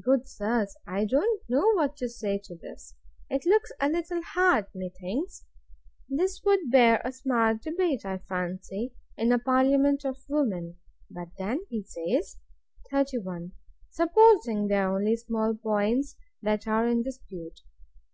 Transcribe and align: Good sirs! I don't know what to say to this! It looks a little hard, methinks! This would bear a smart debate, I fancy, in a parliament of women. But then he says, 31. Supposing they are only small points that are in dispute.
Good 0.00 0.26
sirs! 0.26 0.74
I 0.86 1.04
don't 1.04 1.42
know 1.46 1.74
what 1.74 1.94
to 1.98 2.08
say 2.08 2.40
to 2.44 2.54
this! 2.56 2.94
It 3.28 3.44
looks 3.44 3.70
a 3.78 3.90
little 3.90 4.22
hard, 4.22 4.64
methinks! 4.74 5.44
This 6.08 6.42
would 6.46 6.70
bear 6.70 7.02
a 7.04 7.12
smart 7.12 7.60
debate, 7.60 8.06
I 8.06 8.16
fancy, 8.26 8.94
in 9.18 9.32
a 9.32 9.38
parliament 9.38 10.02
of 10.06 10.24
women. 10.30 10.78
But 11.10 11.32
then 11.36 11.66
he 11.68 11.82
says, 11.82 12.38
31. 12.90 13.52
Supposing 13.90 14.68
they 14.68 14.76
are 14.76 14.96
only 14.96 15.16
small 15.16 15.54
points 15.54 16.16
that 16.40 16.66
are 16.66 16.86
in 16.86 17.02
dispute. 17.02 17.60